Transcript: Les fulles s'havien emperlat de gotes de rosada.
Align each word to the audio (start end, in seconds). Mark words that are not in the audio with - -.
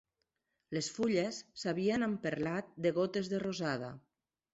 Les 0.77 0.87
fulles 0.93 1.41
s'havien 1.63 2.05
emperlat 2.07 2.73
de 2.87 2.93
gotes 2.97 3.31
de 3.35 3.43
rosada. 3.45 3.93